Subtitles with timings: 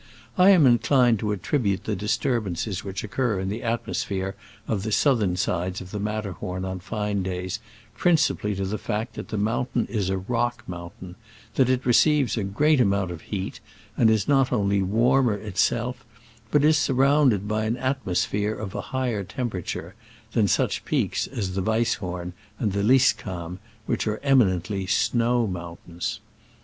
[0.35, 4.33] I am inclined to attribute the disturbances which occur in the atmosphere
[4.67, 7.59] of the southern sides of the Matterhorn on fine days
[7.95, 11.17] princi pally to the fact that the mountain is a rock mountain—
[11.53, 13.59] that it receives a great amount of heat,
[13.95, 16.03] and is not only warmer itself,
[16.49, 19.93] but is^ surrounded by an atmo sphere of a higher temperature,
[20.31, 26.21] than such peaks as the Weisshorn and the Lyskamm, which are eminently snow mountains.